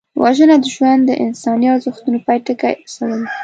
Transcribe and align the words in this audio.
وژنه 0.21 0.55
د 1.07 1.09
انساني 1.25 1.67
ارزښتونو 1.75 2.17
پای 2.25 2.39
ته 2.45 2.51
رسول 2.61 3.11
دي 3.19 3.25